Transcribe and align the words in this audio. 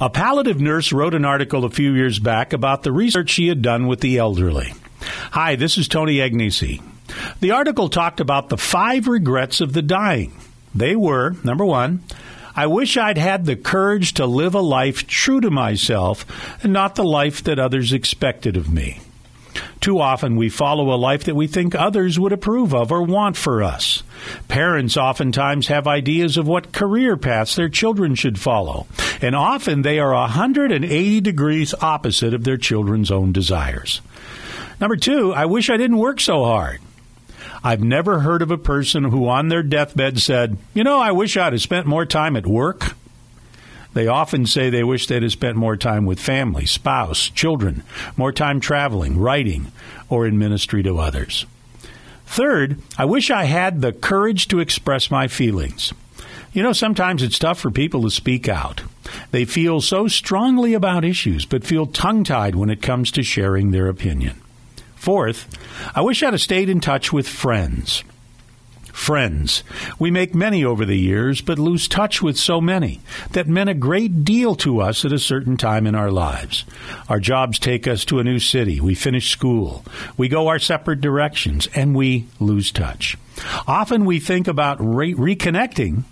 A 0.00 0.08
palliative 0.08 0.58
nurse 0.58 0.94
wrote 0.94 1.12
an 1.12 1.26
article 1.26 1.66
a 1.66 1.70
few 1.70 1.92
years 1.92 2.18
back 2.18 2.54
about 2.54 2.84
the 2.84 2.92
research 2.92 3.28
she 3.28 3.48
had 3.48 3.60
done 3.60 3.86
with 3.86 4.00
the 4.00 4.16
elderly. 4.16 4.72
Hi, 5.32 5.56
this 5.56 5.76
is 5.76 5.88
Tony 5.88 6.16
Agnesi. 6.16 6.82
The 7.40 7.50
article 7.50 7.90
talked 7.90 8.18
about 8.18 8.48
the 8.48 8.56
five 8.56 9.06
regrets 9.06 9.60
of 9.60 9.74
the 9.74 9.82
dying. 9.82 10.32
They 10.74 10.96
were 10.96 11.36
number 11.44 11.66
one, 11.66 12.02
I 12.56 12.66
wish 12.66 12.96
I'd 12.96 13.18
had 13.18 13.44
the 13.44 13.56
courage 13.56 14.14
to 14.14 14.24
live 14.24 14.54
a 14.54 14.60
life 14.60 15.06
true 15.06 15.42
to 15.42 15.50
myself 15.50 16.24
and 16.64 16.72
not 16.72 16.94
the 16.94 17.04
life 17.04 17.44
that 17.44 17.58
others 17.58 17.92
expected 17.92 18.56
of 18.56 18.72
me. 18.72 19.02
Too 19.82 20.00
often 20.00 20.36
we 20.36 20.48
follow 20.48 20.94
a 20.94 20.96
life 20.96 21.24
that 21.24 21.36
we 21.36 21.46
think 21.46 21.74
others 21.74 22.18
would 22.18 22.32
approve 22.32 22.74
of 22.74 22.90
or 22.90 23.02
want 23.02 23.36
for 23.36 23.62
us. 23.62 24.02
Parents 24.48 24.96
oftentimes 24.96 25.68
have 25.68 25.86
ideas 25.86 26.36
of 26.36 26.46
what 26.46 26.72
career 26.72 27.16
paths 27.16 27.56
their 27.56 27.68
children 27.68 28.14
should 28.14 28.38
follow, 28.38 28.86
and 29.20 29.34
often 29.34 29.82
they 29.82 29.98
are 29.98 30.12
180 30.12 31.20
degrees 31.20 31.74
opposite 31.80 32.34
of 32.34 32.44
their 32.44 32.56
children's 32.56 33.10
own 33.10 33.32
desires. 33.32 34.00
Number 34.80 34.96
two, 34.96 35.32
I 35.32 35.46
wish 35.46 35.68
I 35.70 35.76
didn't 35.76 35.98
work 35.98 36.20
so 36.20 36.44
hard. 36.44 36.80
I've 37.62 37.82
never 37.82 38.20
heard 38.20 38.40
of 38.40 38.50
a 38.50 38.58
person 38.58 39.04
who 39.04 39.28
on 39.28 39.48
their 39.48 39.62
deathbed 39.62 40.18
said, 40.20 40.56
You 40.72 40.84
know, 40.84 40.98
I 40.98 41.12
wish 41.12 41.36
I'd 41.36 41.52
have 41.52 41.60
spent 41.60 41.86
more 41.86 42.06
time 42.06 42.36
at 42.36 42.46
work. 42.46 42.94
They 43.92 44.06
often 44.06 44.46
say 44.46 44.70
they 44.70 44.84
wish 44.84 45.06
they'd 45.06 45.22
have 45.22 45.32
spent 45.32 45.56
more 45.56 45.76
time 45.76 46.06
with 46.06 46.20
family, 46.20 46.64
spouse, 46.64 47.28
children, 47.28 47.82
more 48.16 48.32
time 48.32 48.60
traveling, 48.60 49.18
writing, 49.18 49.72
or 50.08 50.26
in 50.26 50.38
ministry 50.38 50.82
to 50.84 50.98
others. 50.98 51.44
Third, 52.30 52.80
I 52.96 53.06
wish 53.06 53.28
I 53.28 53.42
had 53.42 53.80
the 53.80 53.92
courage 53.92 54.46
to 54.48 54.60
express 54.60 55.10
my 55.10 55.26
feelings. 55.26 55.92
You 56.52 56.62
know, 56.62 56.72
sometimes 56.72 57.24
it's 57.24 57.40
tough 57.40 57.58
for 57.58 57.72
people 57.72 58.02
to 58.02 58.10
speak 58.10 58.48
out. 58.48 58.82
They 59.32 59.44
feel 59.44 59.80
so 59.80 60.06
strongly 60.06 60.72
about 60.72 61.04
issues, 61.04 61.44
but 61.44 61.64
feel 61.64 61.86
tongue 61.86 62.22
tied 62.22 62.54
when 62.54 62.70
it 62.70 62.82
comes 62.82 63.10
to 63.12 63.24
sharing 63.24 63.72
their 63.72 63.88
opinion. 63.88 64.40
Fourth, 64.94 65.48
I 65.92 66.02
wish 66.02 66.22
I'd 66.22 66.32
have 66.32 66.40
stayed 66.40 66.68
in 66.68 66.80
touch 66.80 67.12
with 67.12 67.26
friends. 67.26 68.04
Friends. 69.00 69.64
We 69.98 70.10
make 70.10 70.34
many 70.34 70.62
over 70.62 70.84
the 70.84 70.98
years, 70.98 71.40
but 71.40 71.58
lose 71.58 71.88
touch 71.88 72.20
with 72.20 72.36
so 72.36 72.60
many 72.60 73.00
that 73.32 73.48
meant 73.48 73.70
a 73.70 73.74
great 73.74 74.24
deal 74.24 74.54
to 74.56 74.82
us 74.82 75.06
at 75.06 75.12
a 75.12 75.18
certain 75.18 75.56
time 75.56 75.86
in 75.86 75.94
our 75.94 76.10
lives. 76.10 76.66
Our 77.08 77.18
jobs 77.18 77.58
take 77.58 77.88
us 77.88 78.04
to 78.04 78.18
a 78.18 78.24
new 78.24 78.38
city. 78.38 78.78
We 78.78 78.94
finish 78.94 79.30
school. 79.30 79.86
We 80.18 80.28
go 80.28 80.48
our 80.48 80.58
separate 80.58 81.00
directions, 81.00 81.66
and 81.74 81.96
we 81.96 82.26
lose 82.38 82.70
touch. 82.70 83.16
Often 83.66 84.04
we 84.04 84.20
think 84.20 84.46
about 84.46 84.76
re- 84.78 85.14
reconnecting, 85.14 86.04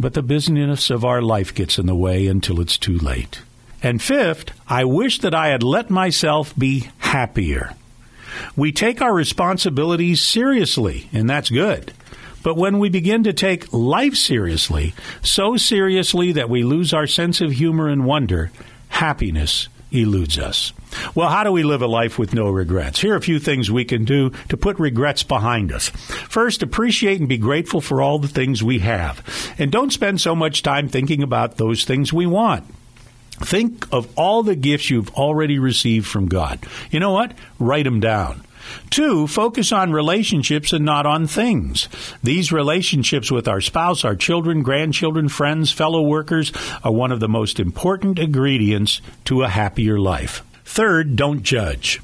but 0.00 0.14
the 0.14 0.22
business 0.22 0.90
of 0.90 1.04
our 1.04 1.22
life 1.22 1.54
gets 1.54 1.78
in 1.78 1.86
the 1.86 1.94
way 1.94 2.26
until 2.26 2.60
it's 2.60 2.76
too 2.76 2.98
late. 2.98 3.42
And 3.80 4.02
fifth, 4.02 4.50
I 4.68 4.84
wish 4.84 5.20
that 5.20 5.36
I 5.36 5.48
had 5.48 5.62
let 5.62 5.88
myself 5.88 6.52
be 6.58 6.90
happier. 6.98 7.74
We 8.56 8.72
take 8.72 9.00
our 9.00 9.14
responsibilities 9.14 10.20
seriously, 10.20 11.08
and 11.12 11.30
that's 11.30 11.48
good. 11.48 11.92
But 12.44 12.56
when 12.56 12.78
we 12.78 12.90
begin 12.90 13.24
to 13.24 13.32
take 13.32 13.72
life 13.72 14.14
seriously, 14.14 14.94
so 15.22 15.56
seriously 15.56 16.30
that 16.32 16.50
we 16.50 16.62
lose 16.62 16.92
our 16.92 17.08
sense 17.08 17.40
of 17.40 17.50
humor 17.50 17.88
and 17.88 18.04
wonder, 18.04 18.52
happiness 18.88 19.68
eludes 19.90 20.38
us. 20.38 20.72
Well, 21.14 21.30
how 21.30 21.42
do 21.42 21.52
we 21.52 21.62
live 21.62 21.80
a 21.80 21.86
life 21.86 22.18
with 22.18 22.34
no 22.34 22.50
regrets? 22.50 23.00
Here 23.00 23.14
are 23.14 23.16
a 23.16 23.22
few 23.22 23.38
things 23.38 23.70
we 23.70 23.84
can 23.84 24.04
do 24.04 24.30
to 24.50 24.56
put 24.56 24.78
regrets 24.78 25.22
behind 25.22 25.72
us. 25.72 25.88
First, 25.88 26.62
appreciate 26.62 27.18
and 27.18 27.28
be 27.28 27.38
grateful 27.38 27.80
for 27.80 28.02
all 28.02 28.18
the 28.18 28.28
things 28.28 28.62
we 28.62 28.80
have. 28.80 29.22
And 29.58 29.72
don't 29.72 29.92
spend 29.92 30.20
so 30.20 30.34
much 30.34 30.62
time 30.62 30.88
thinking 30.88 31.22
about 31.22 31.56
those 31.56 31.84
things 31.84 32.12
we 32.12 32.26
want. 32.26 32.64
Think 33.40 33.86
of 33.90 34.06
all 34.16 34.42
the 34.42 34.54
gifts 34.54 34.90
you've 34.90 35.10
already 35.14 35.58
received 35.58 36.06
from 36.06 36.28
God. 36.28 36.60
You 36.90 37.00
know 37.00 37.12
what? 37.12 37.32
Write 37.58 37.84
them 37.84 38.00
down. 38.00 38.44
Two, 38.90 39.26
focus 39.26 39.72
on 39.72 39.92
relationships 39.92 40.72
and 40.72 40.84
not 40.84 41.06
on 41.06 41.26
things. 41.26 41.88
These 42.22 42.52
relationships 42.52 43.30
with 43.30 43.48
our 43.48 43.60
spouse, 43.60 44.04
our 44.04 44.16
children, 44.16 44.62
grandchildren, 44.62 45.28
friends, 45.28 45.72
fellow 45.72 46.02
workers 46.02 46.52
are 46.82 46.92
one 46.92 47.12
of 47.12 47.20
the 47.20 47.28
most 47.28 47.60
important 47.60 48.18
ingredients 48.18 49.00
to 49.24 49.42
a 49.42 49.48
happier 49.48 49.98
life. 49.98 50.42
Third, 50.64 51.16
don't 51.16 51.42
judge. 51.42 52.00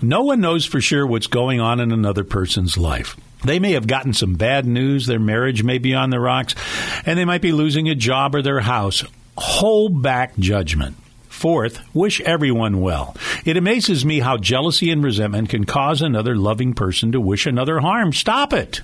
No 0.00 0.22
one 0.22 0.40
knows 0.40 0.66
for 0.66 0.80
sure 0.80 1.06
what's 1.06 1.26
going 1.26 1.60
on 1.60 1.80
in 1.80 1.90
another 1.90 2.24
person's 2.24 2.76
life. 2.76 3.16
They 3.44 3.58
may 3.58 3.72
have 3.72 3.86
gotten 3.86 4.14
some 4.14 4.34
bad 4.34 4.66
news, 4.66 5.06
their 5.06 5.18
marriage 5.18 5.62
may 5.62 5.78
be 5.78 5.94
on 5.94 6.10
the 6.10 6.20
rocks, 6.20 6.54
and 7.04 7.18
they 7.18 7.24
might 7.24 7.42
be 7.42 7.52
losing 7.52 7.88
a 7.88 7.94
job 7.94 8.34
or 8.34 8.42
their 8.42 8.60
house. 8.60 9.04
Hold 9.36 10.02
back 10.02 10.36
judgment. 10.38 10.96
Fourth, 11.44 11.82
wish 11.92 12.22
everyone 12.22 12.80
well. 12.80 13.14
It 13.44 13.58
amazes 13.58 14.02
me 14.02 14.20
how 14.20 14.38
jealousy 14.38 14.90
and 14.90 15.04
resentment 15.04 15.50
can 15.50 15.64
cause 15.64 16.00
another 16.00 16.34
loving 16.34 16.72
person 16.72 17.12
to 17.12 17.20
wish 17.20 17.44
another 17.44 17.80
harm. 17.80 18.14
Stop 18.14 18.54
it. 18.54 18.80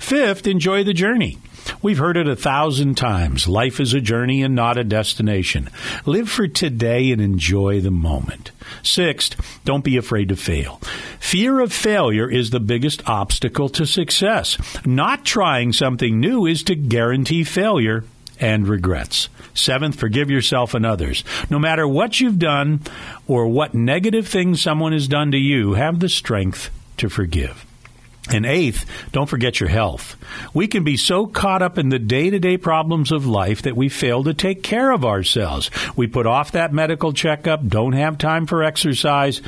Fifth, 0.00 0.48
enjoy 0.48 0.82
the 0.82 0.94
journey. 0.94 1.38
We've 1.80 1.98
heard 1.98 2.16
it 2.16 2.26
a 2.26 2.34
thousand 2.34 2.96
times. 2.96 3.46
Life 3.46 3.78
is 3.78 3.94
a 3.94 4.00
journey 4.00 4.42
and 4.42 4.52
not 4.52 4.78
a 4.78 4.82
destination. 4.82 5.70
Live 6.04 6.28
for 6.28 6.48
today 6.48 7.12
and 7.12 7.22
enjoy 7.22 7.80
the 7.80 7.92
moment. 7.92 8.50
Sixth, 8.82 9.60
don't 9.64 9.84
be 9.84 9.96
afraid 9.96 10.30
to 10.30 10.36
fail. 10.36 10.80
Fear 11.20 11.60
of 11.60 11.72
failure 11.72 12.28
is 12.28 12.50
the 12.50 12.58
biggest 12.58 13.08
obstacle 13.08 13.68
to 13.68 13.86
success. 13.86 14.58
Not 14.84 15.24
trying 15.24 15.72
something 15.72 16.18
new 16.18 16.46
is 16.46 16.64
to 16.64 16.74
guarantee 16.74 17.44
failure 17.44 18.02
and 18.42 18.66
regrets. 18.66 19.28
Seventh, 19.54 19.98
forgive 19.98 20.30
yourself 20.30 20.74
and 20.74 20.84
others. 20.84 21.22
No 21.48 21.58
matter 21.58 21.86
what 21.86 22.20
you've 22.20 22.38
done 22.38 22.80
or 23.28 23.46
what 23.46 23.72
negative 23.72 24.26
things 24.26 24.60
someone 24.60 24.92
has 24.92 25.06
done 25.06 25.30
to 25.30 25.38
you, 25.38 25.74
have 25.74 26.00
the 26.00 26.08
strength 26.08 26.70
to 26.96 27.08
forgive. 27.08 27.64
And 28.30 28.44
eighth, 28.44 28.84
don't 29.12 29.28
forget 29.28 29.60
your 29.60 29.68
health. 29.68 30.16
We 30.54 30.66
can 30.66 30.84
be 30.84 30.96
so 30.96 31.26
caught 31.26 31.62
up 31.62 31.78
in 31.78 31.88
the 31.88 31.98
day 31.98 32.30
to 32.30 32.38
day 32.38 32.56
problems 32.56 33.12
of 33.12 33.26
life 33.26 33.62
that 33.62 33.76
we 33.76 33.88
fail 33.88 34.24
to 34.24 34.34
take 34.34 34.62
care 34.62 34.90
of 34.92 35.04
ourselves. 35.04 35.70
We 35.96 36.06
put 36.06 36.26
off 36.26 36.52
that 36.52 36.72
medical 36.72 37.12
checkup, 37.12 37.66
don't 37.66 37.94
have 37.94 38.18
time 38.18 38.46
for 38.46 38.62
exercise, 38.62 39.40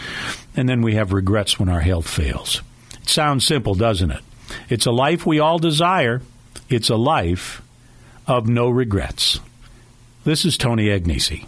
and 0.56 0.69
then 0.69 0.83
we 0.83 0.94
have 0.94 1.12
regrets 1.12 1.59
when 1.59 1.69
our 1.69 1.81
health 1.81 2.09
fails. 2.09 2.62
It 3.00 3.09
sounds 3.09 3.44
simple, 3.44 3.75
doesn't 3.75 4.10
it? 4.10 4.22
It's 4.69 4.87
a 4.87 4.93
life 4.93 5.25
we 5.25 5.38
all 5.38 5.59
desire. 5.59 6.22
It's 6.69 6.91
a 6.91 6.97
life 6.97 7.62
of 8.27 8.49
no 8.49 8.69
regrets. 8.69 9.41
This 10.25 10.45
is 10.45 10.57
Tony 10.57 10.87
Agnesi. 10.87 11.47